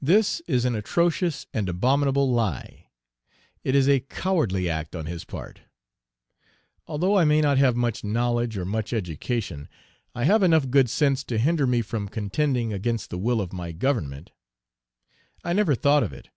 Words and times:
This 0.00 0.38
is 0.46 0.64
an 0.64 0.76
atrocious 0.76 1.48
and 1.52 1.68
abominable 1.68 2.30
lie: 2.30 2.90
it 3.64 3.74
is 3.74 3.88
a 3.88 3.98
cowardly 3.98 4.68
act 4.70 4.94
on 4.94 5.06
his 5.06 5.24
part. 5.24 5.62
Although 6.86 7.16
I 7.18 7.24
may 7.24 7.40
not 7.40 7.58
have 7.58 7.74
much 7.74 8.04
knowledge 8.04 8.56
or 8.56 8.64
much 8.64 8.92
education, 8.92 9.66
I 10.14 10.22
have 10.26 10.44
enough 10.44 10.70
good 10.70 10.88
sense 10.88 11.24
to 11.24 11.38
hinder 11.38 11.66
me 11.66 11.82
from 11.82 12.06
contending 12.06 12.72
against 12.72 13.10
the 13.10 13.18
will 13.18 13.40
of 13.40 13.52
my 13.52 13.72
Government; 13.72 14.30
I 15.42 15.54
never 15.54 15.74
thought 15.74 16.04
of 16.04 16.12
it. 16.12 16.28